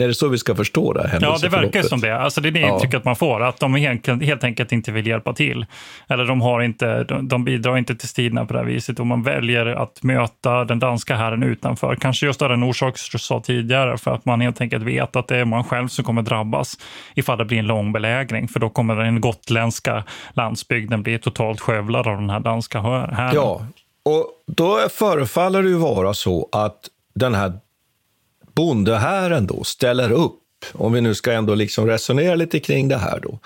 [0.00, 1.18] Är det så vi ska förstå det?
[1.20, 2.18] Ja, det verkar som det.
[2.18, 2.74] Alltså, det är det ja.
[2.74, 5.66] intrycket man får, att de helt, enkelt inte vill hjälpa till.
[6.08, 9.06] Eller de, har inte, de, de bidrar inte till striderna på det här viset och
[9.06, 11.96] man väljer att möta den danska herren utanför.
[11.96, 15.16] Kanske just av den orsak som du sa tidigare, för att man helt enkelt vet
[15.16, 16.74] att det är man själv som kommer drabbas
[17.14, 18.48] ifall det blir en lång belägring.
[18.48, 23.34] För då kommer den gotländska landsbygden bli totalt skövlad av den här danska herren.
[23.34, 23.66] Ja,
[24.06, 27.52] och då förefaller det ju vara så att den här
[28.54, 30.42] bondehären då ställer upp,
[30.72, 33.38] om vi nu ska ändå liksom resonera lite kring det här då,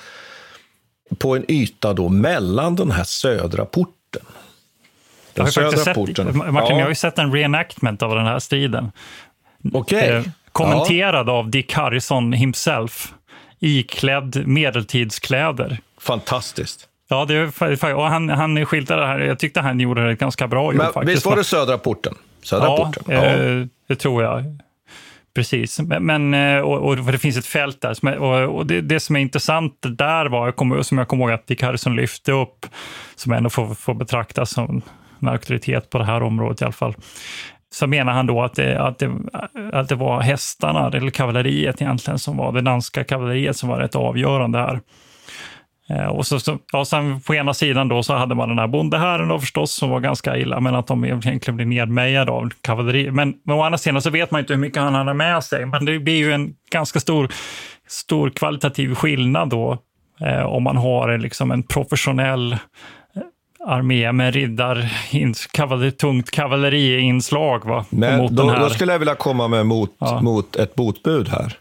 [1.18, 3.94] på en yta då mellan den här södra porten.
[4.12, 4.23] Den
[5.35, 6.27] jag har södra porten.
[6.27, 6.70] Sett, Martin, ja.
[6.70, 8.92] jag har ju sett en reenactment av den här striden.
[9.73, 10.09] Okay.
[10.09, 11.33] Eh, kommenterad ja.
[11.33, 13.14] av Dick Harrison himself,
[13.59, 15.79] iklädd medeltidskläder.
[15.99, 16.89] Fantastiskt.
[17.11, 19.18] Ja, det, och han, han skildrade det här.
[19.18, 20.73] Jag tyckte han gjorde det ganska bra.
[20.73, 21.16] Men, faktiskt.
[21.16, 22.14] Visst var det södra porten?
[22.42, 23.05] Södra ja, porten.
[23.07, 24.44] Ja, eh, det tror jag.
[25.35, 28.18] Precis, men, eh, och, och, det finns ett fält där.
[28.18, 31.33] Och, och det, det, som är intressant där var, jag kom, som jag kommer ihåg
[31.33, 32.66] att Dick Harrison lyfte upp,
[33.16, 34.83] som ändå får, får betraktas som
[35.20, 36.94] en auktoritet på det här området i alla fall,
[37.73, 39.11] så menar han då att det, att det,
[39.73, 43.96] att det var hästarna, eller kavalleriet egentligen, som var det danska kavalleriet som var rätt
[43.96, 44.81] avgörande här.
[45.90, 48.66] Eh, och så, så, ja, sen på ena sidan då så hade man den här
[48.66, 53.11] bondehären då förstås, som var ganska illa, men att de egentligen blev nedmejade av kavalleri.
[53.11, 55.66] Men, men å andra sidan så vet man inte hur mycket han hade med sig.
[55.66, 57.29] Men det blir ju en ganska stor,
[57.88, 59.79] stor kvalitativ skillnad då,
[60.20, 62.59] eh, om man har liksom en professionell eh,
[63.66, 64.92] armé med riddar,
[65.53, 67.64] kavalleri, tungt kavalleriinslag.
[67.64, 67.85] Va?
[67.90, 70.20] Men då, då, skulle jag vilja komma med mot, ja.
[70.20, 71.57] mot ett motbud här.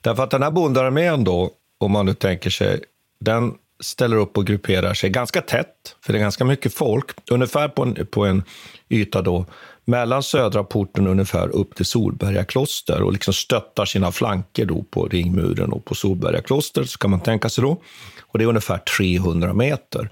[0.00, 2.80] Därför att den här bondearmén då, om man nu tänker sig
[3.22, 7.68] den ställer upp och grupperar sig ganska tätt, för det är ganska mycket folk, ungefär
[7.68, 8.42] på en, på en
[8.88, 9.46] yta då
[9.84, 15.08] mellan södra porten ungefär upp till Solberga kloster och liksom stöttar sina flanker då på
[15.08, 17.80] ringmuren och på Solberga kloster, så kan man tänka sig då.
[18.20, 20.10] Och det är ungefär 300 meter.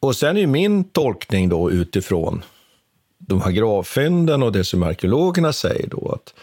[0.00, 2.44] Och sen är min tolkning då utifrån
[3.18, 6.34] de här gravfynden och det som arkeologerna säger då att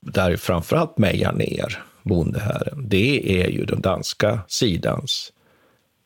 [0.00, 5.32] där framförallt Meja ner bondehären, det är ju den danska sidans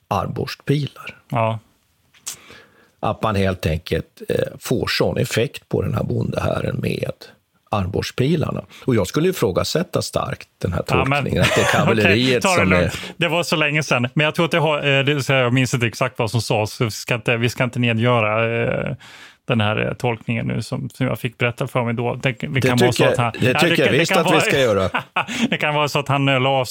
[0.08, 1.16] armborstpilar.
[1.28, 1.58] Ja.
[3.00, 7.12] Att man helt enkelt eh, får sån effekt på den här bondehären med
[7.72, 8.64] armborstpilarna.
[8.84, 12.72] Och jag skulle ifrågasätta starkt den här tolkningen, Ja, att det är kavalleriet det som
[12.72, 12.92] är...
[13.16, 14.08] Det var så länge sedan.
[14.14, 16.72] Men jag tror att det har, eh, det, jag minns inte exakt vad som sades.
[16.72, 18.96] så Vi ska inte, vi ska inte nedgöra eh,
[19.52, 22.14] den här eh, tolkningen nu som, som jag fick berätta för mig då.
[22.14, 24.26] Det, det Det kan vara så tycker, att han, det Ja, tycker jag visst att
[24.26, 24.90] vi vara- ska göra.
[25.50, 26.64] det kan vara så att han eh, la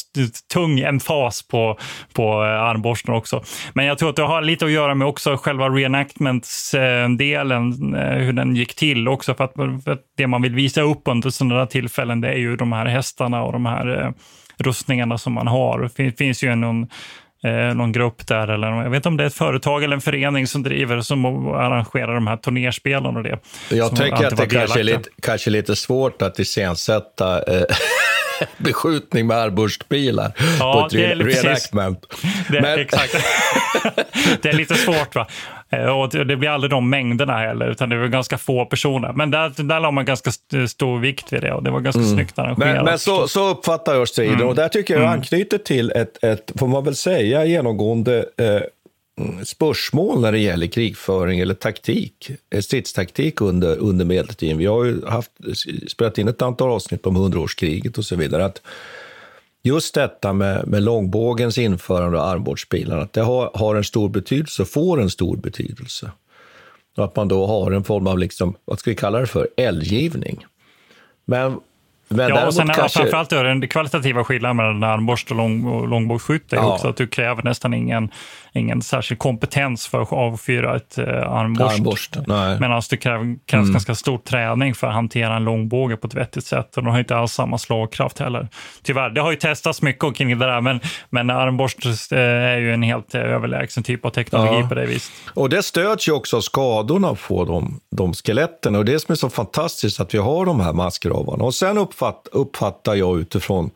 [0.53, 1.77] tung emfas på,
[2.13, 3.43] på eh, armborsten också.
[3.73, 8.55] Men jag tror att det har lite att göra med också själva reenactments-delen, hur den
[8.55, 9.33] gick till också.
[9.33, 12.55] För att, för att det man vill visa upp under sådana tillfällen, det är ju
[12.55, 14.13] de här hästarna och de här
[14.57, 15.79] rustningarna som man har.
[15.79, 16.87] Det fin- finns ju någon,
[17.43, 20.01] eh, någon grupp där, eller jag vet inte om det är ett företag eller en
[20.01, 23.39] förening som driver, som arrangerar de här turnerspelen och det.
[23.69, 27.63] Jag alltid att det kanske är, lite, kanske är lite svårt att iscensätta eh,
[28.57, 32.05] beskjutning med armborstpilar Ja, på ett det är reenactment.
[32.49, 33.13] Det, Men- Exakt.
[34.41, 35.15] det är lite svårt.
[35.15, 35.27] va?
[35.71, 39.13] Eh, Och det blir aldrig de mängderna heller, utan det är väl ganska få personer.
[39.13, 42.03] Men där, där la man ganska st- stor vikt vid det och det var ganska
[42.03, 42.63] snyggt arrangerat.
[42.63, 42.75] Mm.
[42.75, 44.47] Men, men så, så uppfattar jag striden Mm.
[44.47, 48.45] och där tycker jag jag anknyter till ett, ett, får man väl säga, genomgående eh,
[49.25, 54.57] mm, spörsmål när det gäller krigföring eller taktik, eh, stridstaktik under, under medeltiden.
[54.57, 55.31] Vi har ju haft,
[55.87, 58.45] spelat in ett antal avsnitt om hundraårskriget och så vidare.
[58.45, 58.61] Att
[59.63, 64.65] just detta med, med långbågens införande och armbågsbilarna, att det har, har en stor betydelse,
[64.65, 66.11] får en stor betydelse.
[66.97, 69.49] Och att man då har en form av, liksom, vad ska vi kalla det för,
[69.57, 70.45] eldgivning.
[71.25, 71.59] Men,
[72.11, 72.99] men Ja, och sen kanske...
[72.99, 76.73] framförallt är det den kvalitativa skillnaden mellan armborst och, lång, och långbågsskytte Ja.
[76.73, 78.11] också att du kräver nästan ingen,
[78.53, 81.75] ingen särskild kompetens för att avfyra ett eh, armborst.
[81.79, 82.17] Armborst.
[82.59, 83.71] Medan det kräv, krävs Mm.
[83.73, 86.77] ganska stor träning för att hantera en långbåge på ett vettigt sätt.
[86.77, 88.47] Och de har inte alls samma slagkraft heller.
[88.83, 92.73] Tyvärr, det har ju testats mycket kring det där, men, men armborst eh, är ju
[92.73, 94.67] en helt eh, överlägsen typ av teknologi Ja.
[94.67, 95.11] på det viset.
[95.33, 98.75] Och det stöds ju också av skadorna på de, de skeletten.
[98.75, 101.43] Och det som är så fantastiskt att vi har de här massgravarna.
[101.43, 103.71] Och sen uppfatt, uppfattar jag utifrån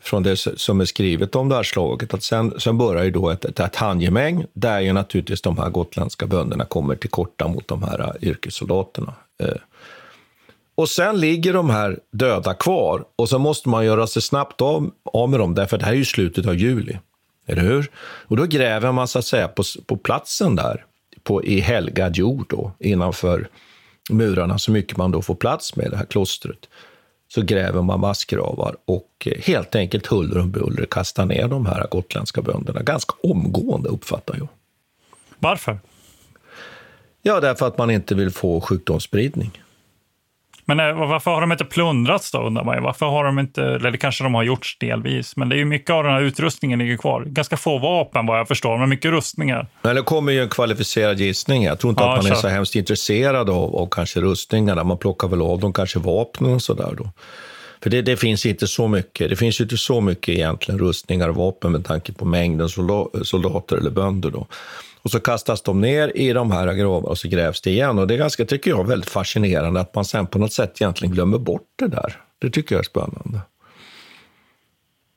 [0.00, 3.30] från det som är skrivet om det här slaget, att sen, sen börjar ju då
[3.30, 7.68] ett, ett, ett handgemäng där ju naturligtvis de här gotländska bönderna kommer till korta mot
[7.68, 9.14] de här äh, yrkessoldaterna.
[9.42, 9.54] Eh,
[10.74, 14.90] och sen ligger de här döda kvar och så måste man göra sig snabbt av,
[15.04, 16.98] av med dem, därför det här är ju slutet av juli.
[17.46, 17.90] Eller hur?
[18.28, 20.84] Och då gräver man så att säga på, på platsen där,
[21.22, 23.48] på, i helgad jord då, innanför
[24.10, 26.68] murarna, så mycket man då får plats med det här klostret.
[27.34, 31.86] Så gräver man massgravar och eh, helt enkelt huller om buller kastar ner de här
[31.90, 34.48] gotländska bönderna ganska omgående, uppfattar jag.
[35.38, 35.78] Varför?
[37.22, 39.62] Ja, därför att man inte vill få sjukdomsspridning.
[40.64, 42.82] Men eh, varför har de inte plundrats då, undrar man.
[42.82, 45.64] Varför har de inte, eller det kanske de har gjort delvis, men det är ju
[45.64, 47.24] mycket av den här utrustningen ligger kvar.
[47.26, 49.66] Ganska få vapen vad jag förstår, men mycket rustningar.
[49.82, 51.62] Men det kommer ju en kvalificerad gissning.
[51.62, 54.84] Jag tror inte Ja, att man är så hemskt intresserad av, av kanske rustningarna.
[54.84, 57.10] Man plockar väl av dem kanske vapnen och sådär då.
[57.82, 59.30] För det, det finns inte så mycket.
[59.30, 63.24] Det finns ju inte så mycket egentligen rustningar och vapen med tanke på mängden solda-
[63.24, 64.46] soldater eller bönder då.
[65.02, 67.98] Och så kastas de ner i de här gravarna och så grävs det igen.
[67.98, 71.14] Och det är ganska, tycker jag, väldigt fascinerande att man sen på något sätt egentligen
[71.14, 72.20] glömmer bort det där.
[72.38, 73.40] Det tycker jag är spännande.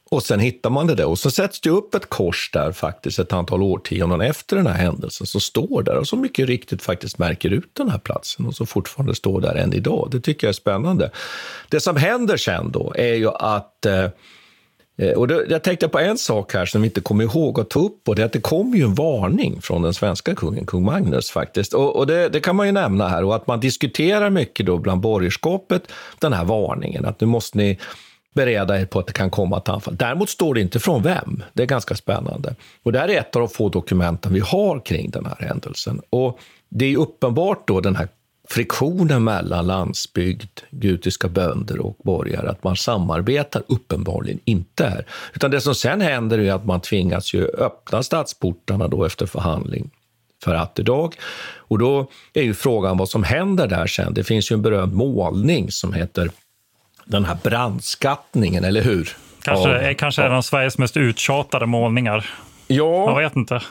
[0.09, 3.19] Och sen hittar man det där och så sätts det upp ett kors där faktiskt
[3.19, 7.17] ett antal årtionden efter den här händelsen som står där och så mycket riktigt faktiskt
[7.17, 10.07] märker ut den här platsen och så fortfarande står där än idag.
[10.11, 11.11] Det tycker jag är spännande.
[11.69, 14.07] Det som händer sen då är ju att eh,
[14.97, 17.69] Eh, och då, jag tänkte på en sak här som vi inte kommer ihåg att
[17.69, 20.65] ta upp och det är att det kom ju en varning från den svenska kungen,
[20.65, 21.73] kung Magnus faktiskt.
[21.73, 24.77] Och, och det, det kan man ju nämna här och att man diskuterar mycket då
[24.77, 27.79] bland borgerskapet den här varningen att nu måste ni
[28.35, 29.95] bereda er på att det kan komma ett anfall.
[29.95, 31.43] Däremot står det inte från vem.
[31.53, 32.55] Det är ganska spännande.
[32.83, 36.01] Och det här är ett av de få dokumenten vi har kring den här händelsen.
[36.09, 38.07] Och det är uppenbart då den här
[38.49, 45.05] friktionen mellan landsbygd, gutiska bönder och borgare, att man samarbetar uppenbarligen inte här.
[45.33, 49.89] Utan det som sen händer är att man tvingas ju öppna stadsportarna då efter förhandling
[50.43, 51.15] för atterdag.
[51.57, 54.13] Och då är ju frågan vad som händer där sen.
[54.13, 56.29] Det finns ju en berömd målning som heter
[57.05, 59.17] den här brandskattningen, eller hur?
[59.41, 62.29] Kanske, Av- kanske är en av Sveriges mest uttjatade målningar.
[62.67, 63.09] Ja.
[63.09, 63.61] Jag vet inte.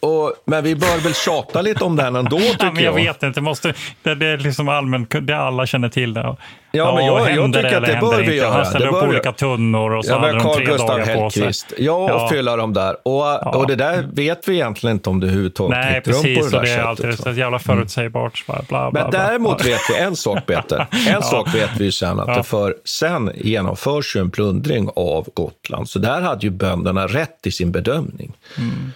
[0.00, 3.22] Och, men vi bör väl tjata lite om den ändå, tycker Ja, men jag vet
[3.22, 3.40] inte.
[3.40, 6.14] Det, måste, det, det är liksom allmänt, det alla känner till.
[6.14, 6.36] Det.
[6.72, 8.50] Ja, men jag- jag tycker att eller det bör vi göra.
[8.52, 11.30] Han ställer Det upp bör olika tunnor och så Ja, hade de tre dagar på
[11.30, 11.42] sig.
[11.42, 11.72] Hellqvist.
[11.78, 12.96] Ja, och fylla dem där.
[13.02, 16.50] Och, och det där vet vi egentligen inte om det överhuvudtaget Nej, rum på precis.
[16.50, 18.46] det där det är alltid så jävla förutsägbart.
[18.46, 19.70] Bla, bla, bla, Men däremot Ja.
[19.70, 20.78] vet vi en sak, Peter.
[20.92, 21.22] En Ja.
[21.22, 22.34] sak vet vi ju sen, att Ja.
[22.36, 25.88] det för sen genomförs ju en plundring av Gotland.
[25.88, 28.32] Så där hade ju bönderna rätt i sin bedömning.
[28.58, 28.92] Mm.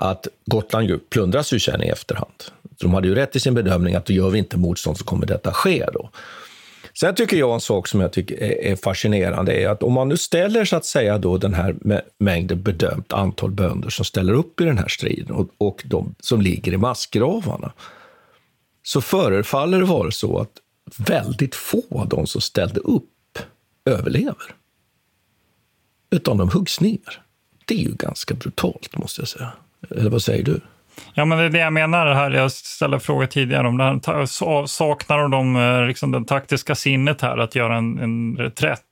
[0.00, 2.34] Att Gotland ju plundras ju sen i efterhand.
[2.80, 5.04] Så de hade ju rätt i sin bedömning att då gör vi inte motstånd så
[5.04, 6.10] kommer detta ske då.
[7.00, 10.16] Sen tycker jag en sak som jag tycker är, fascinerande är att om man nu
[10.16, 11.76] ställer så att säga då den här
[12.18, 16.40] mängden bedömt antal bönder som ställer upp i den här striden och, och de som
[16.40, 17.72] ligger i massgravarna,
[18.82, 20.52] så förefaller det vara så att
[20.96, 23.38] väldigt få av de som ställde upp
[23.84, 24.54] överlever.
[26.10, 27.22] Utan de huggs ner.
[27.64, 29.52] Det är ju ganska brutalt, måste jag säga.
[29.90, 30.60] Eller vad säger du?
[31.14, 32.30] Ja, men det är det jag menar här.
[32.30, 34.66] Jag ställde frågor tidigare om det här.
[34.66, 38.82] Saknar de eh, liksom det taktiska sinnet här att göra en, en reträtt?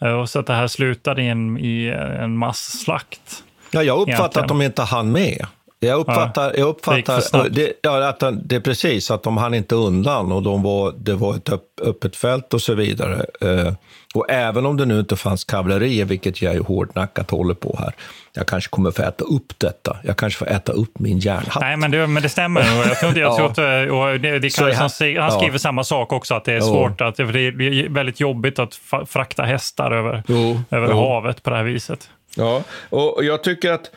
[0.00, 1.88] Eh, och så att det här slutar i en, i
[2.20, 3.44] en masslakt.
[3.70, 5.46] Ja, jag uppfattar att de inte hann med.
[5.80, 10.32] Jag uppfattar, jag uppfattar det, ja, att det är precis att de hann inte undan
[10.32, 11.48] och de var, det var ett
[11.82, 13.26] öppet fält och så vidare.
[13.40, 13.72] Eh,
[14.14, 17.92] och även om det nu inte fanns kavalleri, vilket jag ju hårdnackat håller på här,
[18.32, 19.96] jag kanske kommer få äta upp detta.
[20.02, 21.60] Jag kanske får äta upp min järnhatt.
[21.60, 22.60] Nej, men det, men det stämmer.
[22.60, 25.58] Jag tror, jag tror att, och det, det kan, han, han skriver ja.
[25.58, 27.00] samma sak också, att det är svårt.
[27.00, 30.96] Att det är väldigt jobbigt att frakta hästar över, jo, över jo.
[30.96, 32.10] havet på det här viset.
[32.36, 33.90] Ja, och jag tycker att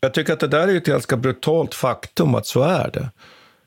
[0.00, 3.10] jag tycker att det där är ett ganska brutalt faktum att så är det.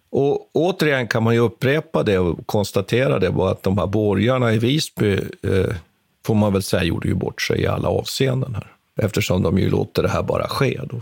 [0.10, 4.54] Och återigen kan man ju upprepa det och konstatera det bara att de här borgarna
[4.54, 5.14] i Visby,
[5.44, 5.76] eh,
[6.26, 8.68] får man väl säga, gjorde ju bort sig i alla avseenden här.
[9.02, 10.80] Eftersom de ju låter det här bara ske.
[10.84, 11.02] Då.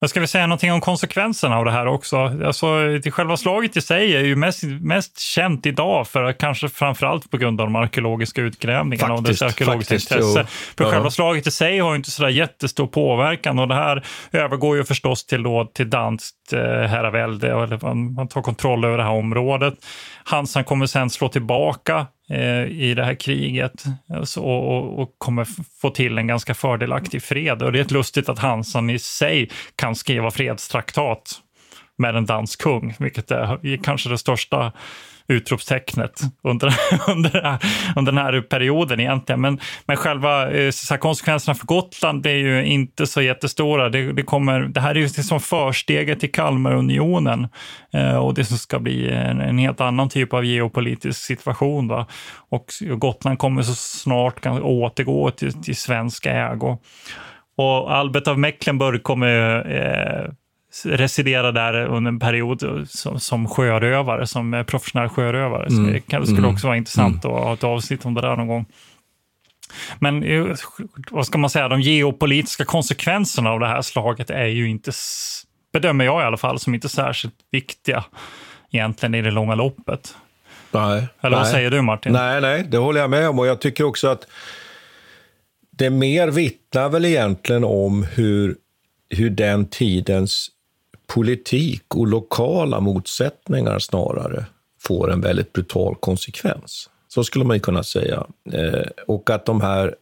[0.00, 2.16] Jag ska vi säga någonting om konsekvenserna av det här också.
[2.16, 2.66] Alltså,
[3.12, 7.60] själva slaget i sig är ju mest, mest känt idag, för kanske framförallt på grund
[7.60, 10.46] av de arkeologiska utgrävningarna faktiskt, och dess arkeologiska faktiskt, intresse.
[10.76, 10.90] För ja.
[10.90, 14.84] själva slaget i sig har ju inte så jättestor påverkan och det här övergår ju
[14.84, 19.12] förstås till, då, till danskt eh, herravälde, eller man, man tar kontroll över det här
[19.12, 19.74] området.
[20.24, 25.46] Hansan kommer sen slå tillbaka Eh, i det här kriget alltså, och, och, kommer
[25.80, 27.62] få till en ganska fördelaktig fred.
[27.62, 31.40] Och det är ett lustigt att Hansan i sig kan skriva fredstraktat
[31.98, 34.72] med en dansk kung, vilket är kanske det största
[35.28, 36.74] utropstecknet under,
[37.08, 37.58] under,
[37.96, 39.40] under den här perioden egentligen.
[39.40, 43.88] Men, men själva eh, så här, konsekvenserna för Gotland är ju inte så jättestora.
[43.88, 47.48] Det, det, kommer, det här är ju som försteget till Kalmarunionen
[47.92, 51.88] eh, och det som ska bli en, en, helt annan typ av geopolitisk situation.
[51.88, 52.06] Va?
[52.48, 56.78] Och Gotland kommer så snart kan återgå till, till svensk ägo.
[57.56, 60.30] Och Albert av Mecklenburg kommer eh,
[60.82, 65.70] residera där under en period som, som sjörövare, som professionell sjörövare.
[65.70, 65.92] Så mm.
[65.92, 66.50] det kan, skulle mm.
[66.50, 67.36] också vara intressant mm.
[67.36, 68.66] att ha ett avsnitt om det där någon gång.
[69.98, 70.46] Men eh,
[71.10, 74.92] vad ska man säga, de geopolitiska konsekvenserna av det här slaget är ju inte,
[75.72, 78.04] bedömer jag i alla fall, som inte särskilt viktiga
[78.70, 80.14] egentligen i det långa loppet.
[80.70, 81.08] Nej.
[81.20, 81.52] Eller vad nej.
[81.52, 82.12] säger du Martin?
[82.12, 84.26] Nej, nej, det håller jag med om och jag tycker också att
[85.70, 88.56] det mer vittnar väl egentligen om hur,
[89.10, 90.50] hur den tidens
[91.14, 94.44] politik och lokala motsättningar snarare
[94.82, 96.90] får en väldigt brutal konsekvens.
[97.08, 98.26] Så skulle man kunna säga.
[98.52, 99.94] Eh, och att de här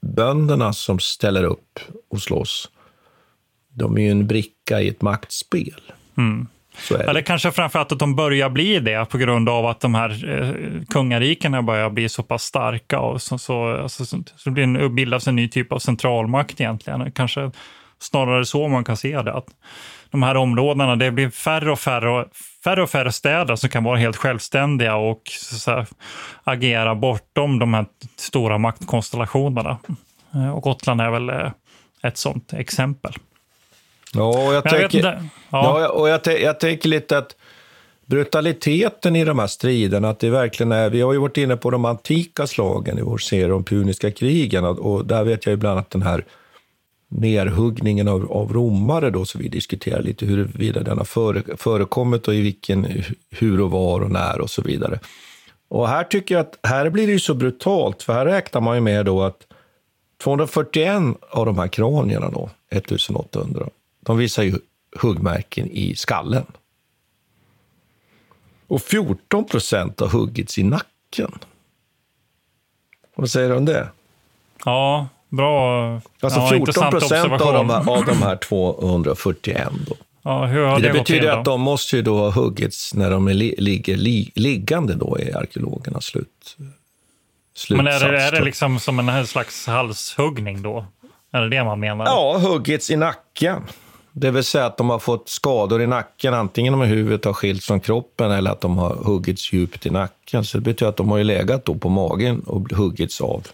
[0.00, 1.80] bönderna som ställer upp
[2.10, 2.70] och slåss,
[3.68, 5.82] de är ju en bricka i ett maktspel.
[6.16, 6.46] Mm.
[6.90, 10.84] Eller kanske framförallt att de börjar bli det på grund av att de här eh,
[10.88, 15.28] kungarikena börjar bli så pass starka och så, så, alltså, så, så blir en, bildas
[15.28, 17.12] en ny typ av centralmakt egentligen.
[17.12, 17.50] Kanske
[18.02, 19.32] snarare så man kan se det.
[19.32, 19.46] Att
[20.10, 22.26] de här områdena, det blir färre och färre,
[22.64, 25.22] färre och färre städer som kan vara helt självständiga och
[25.66, 25.86] här,
[26.44, 27.86] agera bortom de här
[28.16, 29.78] stora maktkonstellationerna.
[30.34, 31.50] Eh, och Gotland är väl eh,
[32.02, 33.12] ett sånt exempel.
[34.14, 35.14] Ja, och jag, tänker, jag,
[35.50, 35.80] ja.
[35.80, 35.88] ja.
[35.88, 37.36] och jag, jag tänker lite att
[38.06, 41.70] brutaliteten i de här striderna, att det verkligen är, vi har ju varit inne på
[41.70, 45.72] de antika slagen i vår serie om puniska krigen och där vet jag ju bland
[45.72, 46.24] annat den här
[47.14, 52.34] nerhuggningen av, av romare då, så vi diskuterar lite huruvida den har före, förekommit och
[52.34, 55.00] i vilken, hur och var och när och så vidare.
[55.68, 58.74] Och här tycker jag att här blir det ju så brutalt, för här räknar man
[58.74, 59.46] ju med då att
[60.22, 63.68] 241 av de här kranierna då, 1800,
[64.00, 64.58] de visar ju
[64.96, 66.46] huggmärken i skallen.
[68.66, 71.32] Och 14 procent har huggits i nacken.
[73.14, 73.88] Vad säger du om det?
[74.64, 75.94] Ja, bra.
[76.20, 79.68] Alltså ja, 14 procent av, de här, av de här 241.
[79.86, 79.94] Då.
[80.22, 83.28] Ja, hur har det, det betyder att de måste ju då ha huggits när de
[83.28, 86.56] li, ligger li, liggande då i arkeologernas slut,
[87.70, 90.86] Men är det, är det liksom som en slags halshuggning då?
[91.32, 92.04] Är det det man menar?
[92.04, 93.62] Ja, huggits i nacken.
[94.12, 97.66] Det vill säga att de har fått skador i nacken, antingen om huvudet har skilts
[97.66, 100.44] från kroppen eller att de har huggits djupt i nacken.
[100.44, 103.46] Så det betyder att de har ju legat då på magen och huggits av.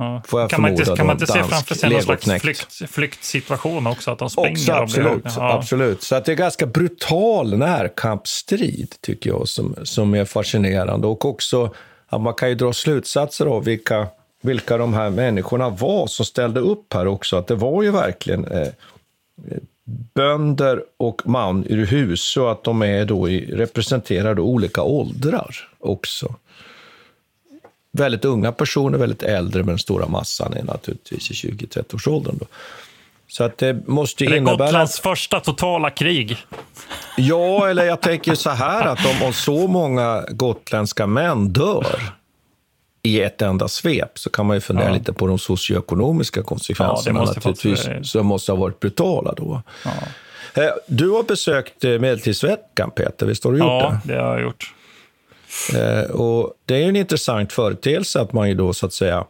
[0.00, 0.22] Ja.
[0.26, 3.86] Får jag kan man inte, kan man inte se framför sig någon slags flykt, flyktsituation
[3.86, 4.10] också?
[4.10, 5.32] Att de springer Också, blir absolut, huggna?
[5.36, 5.52] Ja.
[5.52, 6.02] absolut.
[6.02, 11.06] Så att det är ganska brutal närkampsstrid, tycker jag, som, som är fascinerande.
[11.06, 11.74] Och också
[12.08, 14.06] att man kan ju dra slutsatser av vilka,
[14.42, 17.36] vilka de här människorna var som ställde upp här också.
[17.36, 18.68] Att det var ju verkligen eh,
[20.14, 25.68] bönder och man ur hus, så att de är då i, representerar då olika åldrar
[25.78, 26.34] också.
[27.92, 32.36] Väldigt unga personer, väldigt äldre, men den stora massan är naturligtvis i 20-30-årsåldern.
[32.40, 32.46] Då.
[33.28, 34.56] Så att det måste Är det innebära...
[34.66, 36.36] Gotlands första totala krig?
[37.16, 41.86] Ja, eller jag tänker så här att om, om så många gotländska män dör
[43.02, 44.94] i ett enda svep så kan man ju fundera Ja.
[44.94, 49.62] lite på de socioekonomiska konsekvenserna Ja, måste naturligtvis, fått- som måste ha varit brutala då.
[50.54, 54.12] Eh, Du har besökt eh, Medeltidsveckan, Peter, visst har du gjort Ja, det?
[54.14, 54.74] det har jag gjort.
[55.74, 59.24] Eh, och det är ju en intressant företeelse att man ju då så att säga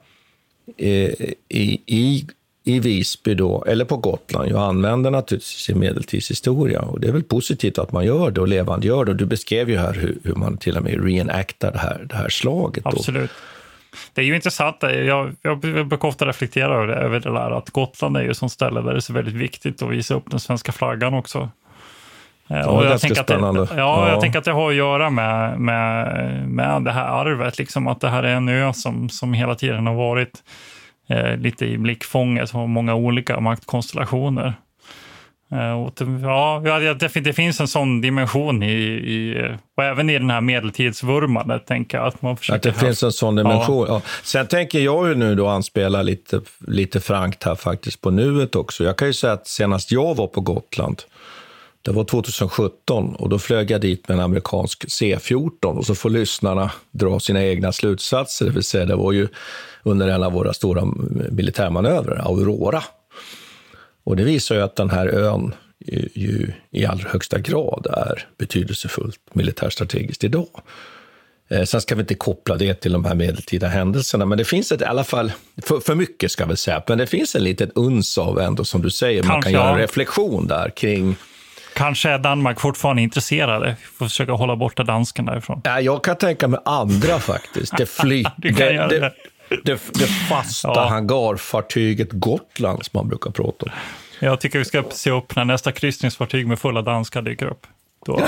[0.76, 1.10] eh,
[1.48, 2.26] i, i,
[2.64, 6.80] i Visby då, eller på Gotland, ju använder naturligtvis sin medeltidshistoria.
[6.80, 9.10] Och det är väl positivt att man gör det och levandegör det.
[9.10, 12.16] Och du beskrev ju här hur, hur man till och med reenactar det här, det
[12.16, 12.84] här slaget.
[12.84, 13.26] Då.
[14.14, 14.76] Det är ju intressant.
[14.82, 18.52] Jag, jag brukar ofta reflektera över det, över det där att Gotland är ju ett
[18.52, 21.50] ställe där det är så väldigt viktigt att visa upp den svenska flaggan också.
[22.52, 23.66] Ja, och det är jag tänker att det, spännande.
[23.70, 24.08] ja, Ja.
[24.08, 27.58] jag tänker att det har att göra med, med, med det här arvet.
[27.58, 30.32] Liksom att det här är en ö som, som hela tiden har varit
[31.08, 34.54] eh, lite i blickfånget av många olika maktkonstellationer.
[35.52, 40.10] Eh, och det, ja, ja, det, det finns en sån dimension i, i, och även
[40.10, 42.06] i den här medeltidsvurmandet, tänker jag.
[42.06, 43.86] Att, man Att försöker det finns en sån dimension.
[43.88, 44.00] Ja.
[44.22, 48.84] Sen tänker jag ju nu då anspela lite, lite frankt här faktiskt på nuet också.
[48.84, 51.02] Jag kan ju säga att senast jag var på Gotland,
[51.82, 56.10] det var 2017 och då flög jag dit med en amerikansk C14 och så får
[56.10, 58.46] lyssnarna dra sina egna slutsatser.
[58.46, 59.28] Det vill säga, det var ju
[59.82, 60.84] under en av våra stora
[61.30, 62.82] militärmanövrer, Aurora.
[64.04, 65.54] Och det visar ju att den här ön
[66.14, 70.62] ju, i allra högsta grad är betydelsefullt militärstrategiskt idag.
[71.48, 74.72] Eh, Sen ska vi inte koppla det till de här medeltida händelserna, men det finns
[74.72, 77.70] ett, i alla fall, för, för mycket ska vi säga, men det finns en liten
[77.74, 79.84] uns av ändå, som du säger, man kan Kanske, göra en ja.
[79.84, 81.16] reflektion där kring
[81.80, 83.76] Kanske är Danmark fortfarande intresserade.
[83.80, 85.60] Vi får försöka hålla borta dansken därifrån.
[85.64, 87.76] Ja, jag kan tänka mig andra faktiskt.
[87.76, 89.12] Det, kan det, det,
[89.64, 89.64] det.
[89.64, 90.88] det, fasta Ja.
[90.88, 93.70] hangarfartyget Gotland som man brukar prata om.
[94.20, 97.66] Jag tycker vi ska se upp när nästa kryssningsfartyg med fulla danskar dyker upp.
[98.06, 98.12] Då,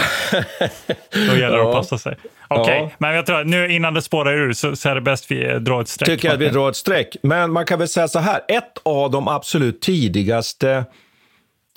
[1.13, 1.73] då gäller det att Ja.
[1.73, 2.17] passa sig.
[2.49, 2.91] Okej, Ja.
[2.99, 5.59] men jag tror att nu innan det spårar ur så, så är det bäst vi
[5.59, 6.09] drar ett streck.
[6.09, 7.17] tycker jag att vi drar ett streck.
[7.23, 10.85] Men man kan väl säga så här, ett av de absolut tidigaste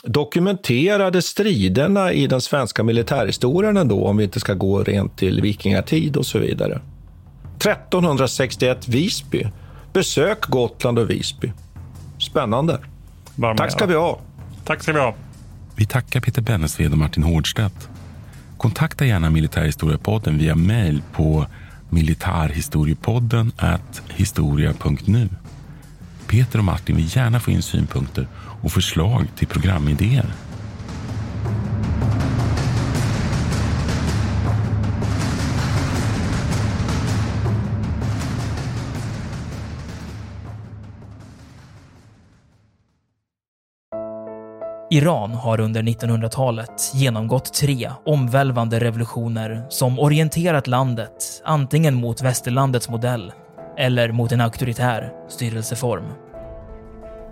[0.06, 6.18] dokumenterade striderna i den svenska militärhistorien ändå, om vi inte ska gå rent till vikingatid
[6.18, 6.82] och så vidare.
[7.58, 9.47] 1361 Visby.
[9.93, 11.51] Besök Gotland och Visby.
[12.20, 12.80] Spännande.
[13.58, 14.20] Tack ska vi ha.
[14.66, 15.16] Tack ska vi ha.
[15.76, 17.89] Vi tackar Peter Bennesved och Martin Hårdstedt.
[18.58, 21.45] Kontakta gärna Militärhistoriepodden via mejl på
[21.89, 23.51] militarhistoriepodden
[24.10, 25.30] historia.nu.
[26.28, 28.28] Peter och Martin vill gärna få in synpunkter
[28.66, 30.26] och förslag till programidéer.
[44.91, 53.32] Iran har under 1900-talet genomgått tre omvälvande revolutioner som orienterat landet antingen mot västerlandets modell
[53.78, 56.24] eller mot en auktoritär styrelseform.